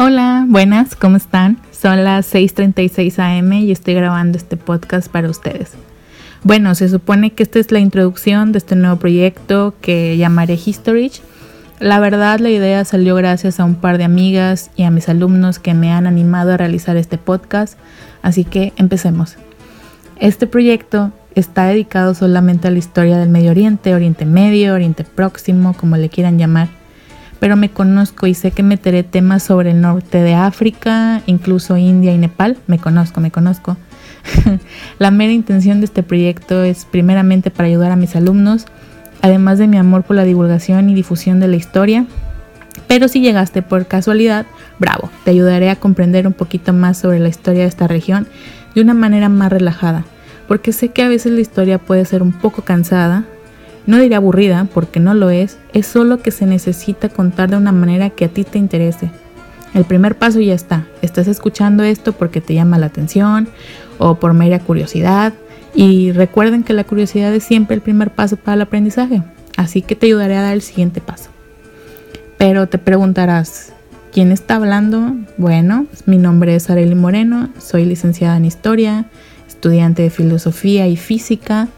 Hola, 0.00 0.46
buenas, 0.46 0.94
¿cómo 0.94 1.16
están? 1.16 1.58
Son 1.72 2.04
las 2.04 2.32
6:36 2.32 3.18
am 3.18 3.52
y 3.54 3.72
estoy 3.72 3.94
grabando 3.94 4.38
este 4.38 4.56
podcast 4.56 5.10
para 5.10 5.28
ustedes. 5.28 5.72
Bueno, 6.44 6.76
se 6.76 6.88
supone 6.88 7.32
que 7.32 7.42
esta 7.42 7.58
es 7.58 7.72
la 7.72 7.80
introducción 7.80 8.52
de 8.52 8.58
este 8.58 8.76
nuevo 8.76 8.94
proyecto 9.00 9.74
que 9.80 10.16
llamaré 10.16 10.54
Historich. 10.54 11.20
La 11.80 11.98
verdad, 11.98 12.38
la 12.38 12.50
idea 12.50 12.84
salió 12.84 13.16
gracias 13.16 13.58
a 13.58 13.64
un 13.64 13.74
par 13.74 13.98
de 13.98 14.04
amigas 14.04 14.70
y 14.76 14.84
a 14.84 14.92
mis 14.92 15.08
alumnos 15.08 15.58
que 15.58 15.74
me 15.74 15.90
han 15.90 16.06
animado 16.06 16.52
a 16.52 16.56
realizar 16.56 16.96
este 16.96 17.18
podcast, 17.18 17.76
así 18.22 18.44
que 18.44 18.72
empecemos. 18.76 19.34
Este 20.20 20.46
proyecto 20.46 21.10
está 21.34 21.66
dedicado 21.66 22.14
solamente 22.14 22.68
a 22.68 22.70
la 22.70 22.78
historia 22.78 23.18
del 23.18 23.30
Medio 23.30 23.50
Oriente, 23.50 23.96
Oriente 23.96 24.26
Medio, 24.26 24.74
Oriente 24.74 25.02
Próximo, 25.02 25.72
como 25.72 25.96
le 25.96 26.08
quieran 26.08 26.38
llamar 26.38 26.77
pero 27.40 27.56
me 27.56 27.70
conozco 27.70 28.26
y 28.26 28.34
sé 28.34 28.50
que 28.50 28.62
meteré 28.62 29.02
temas 29.02 29.42
sobre 29.42 29.70
el 29.70 29.80
norte 29.80 30.18
de 30.22 30.34
África, 30.34 31.22
incluso 31.26 31.76
India 31.76 32.12
y 32.12 32.18
Nepal. 32.18 32.56
Me 32.66 32.78
conozco, 32.78 33.20
me 33.20 33.30
conozco. 33.30 33.76
la 34.98 35.10
mera 35.10 35.32
intención 35.32 35.80
de 35.80 35.86
este 35.86 36.02
proyecto 36.02 36.62
es 36.64 36.84
primeramente 36.84 37.50
para 37.50 37.68
ayudar 37.68 37.92
a 37.92 37.96
mis 37.96 38.16
alumnos, 38.16 38.66
además 39.22 39.58
de 39.58 39.68
mi 39.68 39.76
amor 39.76 40.02
por 40.02 40.16
la 40.16 40.24
divulgación 40.24 40.90
y 40.90 40.94
difusión 40.94 41.40
de 41.40 41.48
la 41.48 41.56
historia. 41.56 42.06
Pero 42.86 43.08
si 43.08 43.20
llegaste 43.20 43.62
por 43.62 43.86
casualidad, 43.86 44.46
bravo, 44.78 45.10
te 45.24 45.30
ayudaré 45.30 45.70
a 45.70 45.76
comprender 45.76 46.26
un 46.26 46.32
poquito 46.32 46.72
más 46.72 46.98
sobre 46.98 47.18
la 47.18 47.28
historia 47.28 47.62
de 47.62 47.68
esta 47.68 47.86
región 47.86 48.26
de 48.74 48.80
una 48.80 48.94
manera 48.94 49.28
más 49.28 49.50
relajada, 49.50 50.04
porque 50.46 50.72
sé 50.72 50.88
que 50.90 51.02
a 51.02 51.08
veces 51.08 51.32
la 51.32 51.40
historia 51.40 51.78
puede 51.78 52.04
ser 52.04 52.22
un 52.22 52.32
poco 52.32 52.62
cansada, 52.62 53.24
no 53.88 53.98
diré 53.98 54.16
aburrida, 54.16 54.68
porque 54.74 55.00
no 55.00 55.14
lo 55.14 55.30
es, 55.30 55.56
es 55.72 55.86
solo 55.86 56.18
que 56.18 56.30
se 56.30 56.44
necesita 56.44 57.08
contar 57.08 57.48
de 57.48 57.56
una 57.56 57.72
manera 57.72 58.10
que 58.10 58.26
a 58.26 58.28
ti 58.28 58.44
te 58.44 58.58
interese. 58.58 59.10
El 59.72 59.86
primer 59.86 60.14
paso 60.14 60.40
ya 60.40 60.52
está. 60.52 60.86
Estás 61.00 61.26
escuchando 61.26 61.82
esto 61.82 62.12
porque 62.12 62.42
te 62.42 62.52
llama 62.52 62.76
la 62.76 62.84
atención 62.84 63.48
o 63.96 64.16
por 64.16 64.34
mera 64.34 64.58
curiosidad. 64.58 65.32
Y 65.74 66.12
recuerden 66.12 66.64
que 66.64 66.74
la 66.74 66.84
curiosidad 66.84 67.34
es 67.34 67.44
siempre 67.44 67.76
el 67.76 67.80
primer 67.80 68.10
paso 68.10 68.36
para 68.36 68.56
el 68.56 68.60
aprendizaje. 68.60 69.22
Así 69.56 69.80
que 69.80 69.96
te 69.96 70.04
ayudaré 70.04 70.36
a 70.36 70.42
dar 70.42 70.52
el 70.52 70.62
siguiente 70.62 71.00
paso. 71.00 71.30
Pero 72.36 72.68
te 72.68 72.76
preguntarás, 72.76 73.72
¿quién 74.12 74.32
está 74.32 74.56
hablando? 74.56 75.14
Bueno, 75.38 75.86
mi 76.04 76.18
nombre 76.18 76.54
es 76.54 76.68
Arely 76.68 76.94
Moreno, 76.94 77.48
soy 77.58 77.86
licenciada 77.86 78.36
en 78.36 78.44
Historia, 78.44 79.06
estudiante 79.48 80.02
de 80.02 80.10
Filosofía 80.10 80.86
y 80.88 80.96
Física 80.96 81.68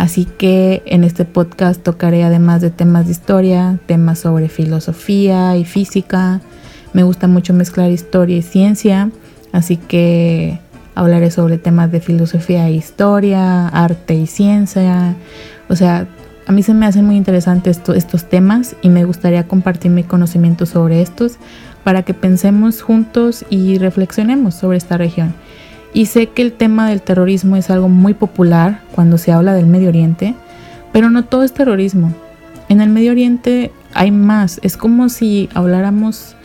Así 0.00 0.24
que 0.24 0.82
en 0.86 1.04
este 1.04 1.26
podcast 1.26 1.82
tocaré 1.82 2.24
además 2.24 2.62
de 2.62 2.70
temas 2.70 3.04
de 3.04 3.12
historia, 3.12 3.78
temas 3.84 4.20
sobre 4.20 4.48
filosofía 4.48 5.58
y 5.58 5.66
física. 5.66 6.40
Me 6.94 7.02
gusta 7.02 7.26
mucho 7.26 7.52
mezclar 7.52 7.90
historia 7.90 8.38
y 8.38 8.40
ciencia, 8.40 9.10
así 9.52 9.76
que 9.76 10.58
hablaré 10.94 11.30
sobre 11.30 11.58
temas 11.58 11.92
de 11.92 12.00
filosofía 12.00 12.66
e 12.66 12.72
historia, 12.72 13.68
arte 13.68 14.14
y 14.14 14.26
ciencia. 14.26 15.16
O 15.68 15.76
sea, 15.76 16.06
a 16.46 16.52
mí 16.52 16.62
se 16.62 16.72
me 16.72 16.86
hacen 16.86 17.04
muy 17.04 17.16
interesantes 17.16 17.82
estos 17.94 18.24
temas 18.24 18.76
y 18.80 18.88
me 18.88 19.04
gustaría 19.04 19.46
compartir 19.46 19.90
mi 19.90 20.02
conocimiento 20.02 20.64
sobre 20.64 21.02
estos 21.02 21.36
para 21.84 22.04
que 22.04 22.14
pensemos 22.14 22.80
juntos 22.80 23.44
y 23.50 23.76
reflexionemos 23.76 24.54
sobre 24.54 24.78
esta 24.78 24.96
región. 24.96 25.34
Y 25.92 26.06
sé 26.06 26.28
que 26.28 26.42
el 26.42 26.52
tema 26.52 26.88
del 26.88 27.02
terrorismo 27.02 27.56
es 27.56 27.70
algo 27.70 27.88
muy 27.88 28.14
popular 28.14 28.82
cuando 28.94 29.18
se 29.18 29.32
habla 29.32 29.54
del 29.54 29.66
Medio 29.66 29.88
Oriente, 29.88 30.34
pero 30.92 31.10
no 31.10 31.24
todo 31.24 31.42
es 31.42 31.52
terrorismo. 31.52 32.12
En 32.68 32.80
el 32.80 32.90
Medio 32.90 33.10
Oriente 33.10 33.72
hay 33.94 34.10
más. 34.10 34.60
Es 34.62 34.76
como 34.76 35.08
si 35.08 35.48
habláramos 35.54 36.36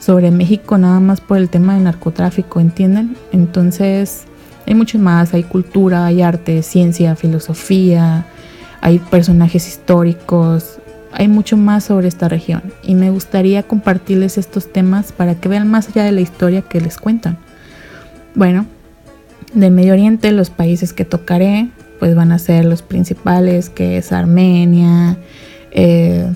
sobre 0.00 0.30
México 0.30 0.78
nada 0.78 1.00
más 1.00 1.20
por 1.20 1.38
el 1.38 1.48
tema 1.48 1.74
del 1.74 1.84
narcotráfico, 1.84 2.60
¿entienden? 2.60 3.16
Entonces 3.32 4.24
hay 4.66 4.74
mucho 4.74 4.98
más. 4.98 5.34
Hay 5.34 5.44
cultura, 5.44 6.06
hay 6.06 6.22
arte, 6.22 6.62
ciencia, 6.62 7.14
filosofía, 7.14 8.26
hay 8.80 8.98
personajes 8.98 9.68
históricos. 9.68 10.78
Hay 11.12 11.28
mucho 11.28 11.56
más 11.56 11.84
sobre 11.84 12.06
esta 12.06 12.28
región 12.28 12.62
y 12.82 12.94
me 12.94 13.10
gustaría 13.10 13.62
compartirles 13.62 14.36
estos 14.36 14.70
temas 14.72 15.10
para 15.10 15.36
que 15.36 15.48
vean 15.48 15.68
más 15.68 15.88
allá 15.88 16.04
de 16.04 16.12
la 16.12 16.20
historia 16.20 16.62
que 16.62 16.82
les 16.82 16.98
cuentan. 16.98 17.38
Bueno, 18.34 18.66
del 19.54 19.72
Medio 19.72 19.92
Oriente, 19.92 20.32
los 20.32 20.50
países 20.50 20.92
que 20.92 21.04
tocaré, 21.04 21.68
pues 21.98 22.14
van 22.14 22.32
a 22.32 22.38
ser 22.38 22.64
los 22.64 22.82
principales, 22.82 23.70
que 23.70 23.98
es 23.98 24.12
Armenia, 24.12 25.16
eh, 25.70 26.32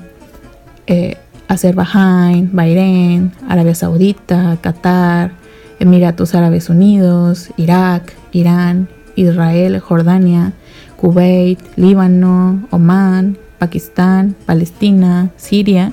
eh, 0.87 1.17
Azerbaiyán, 1.49 2.51
Bahrein, 2.53 3.33
Arabia 3.49 3.75
Saudita, 3.75 4.57
Qatar, 4.61 5.33
Emiratos 5.79 6.35
Árabes 6.35 6.69
Unidos, 6.69 7.51
Irak, 7.57 8.15
Irán, 8.33 8.89
Israel, 9.17 9.79
Jordania, 9.81 10.53
Kuwait, 10.97 11.59
Líbano, 11.77 12.67
Omán, 12.71 13.37
Pakistán, 13.59 14.35
Palestina, 14.47 15.31
Siria, 15.37 15.93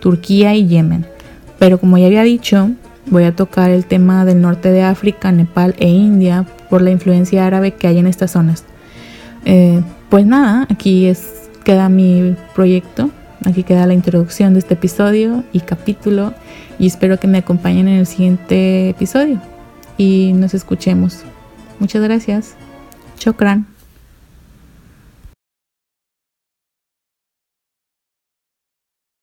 Turquía 0.00 0.54
y 0.54 0.66
Yemen. 0.66 1.06
Pero 1.58 1.78
como 1.78 1.98
ya 1.98 2.06
había 2.06 2.22
dicho, 2.22 2.70
voy 3.06 3.24
a 3.24 3.36
tocar 3.36 3.70
el 3.70 3.84
tema 3.84 4.24
del 4.24 4.40
norte 4.40 4.70
de 4.70 4.82
África, 4.82 5.32
Nepal 5.32 5.74
e 5.78 5.88
India 5.88 6.46
por 6.68 6.82
la 6.82 6.90
influencia 6.90 7.46
árabe 7.46 7.72
que 7.72 7.86
hay 7.86 7.98
en 7.98 8.06
estas 8.06 8.32
zonas. 8.32 8.64
Eh, 9.44 9.80
pues 10.08 10.26
nada, 10.26 10.66
aquí 10.70 11.06
es, 11.06 11.48
queda 11.64 11.88
mi 11.88 12.36
proyecto, 12.54 13.10
aquí 13.44 13.62
queda 13.62 13.86
la 13.86 13.94
introducción 13.94 14.54
de 14.54 14.60
este 14.60 14.74
episodio 14.74 15.44
y 15.52 15.60
capítulo 15.60 16.34
y 16.78 16.86
espero 16.86 17.18
que 17.18 17.28
me 17.28 17.38
acompañen 17.38 17.88
en 17.88 17.98
el 17.98 18.06
siguiente 18.06 18.90
episodio 18.90 19.40
y 19.96 20.32
nos 20.34 20.54
escuchemos. 20.54 21.22
Muchas 21.78 22.02
gracias. 22.02 22.54
Chokran. 23.18 23.75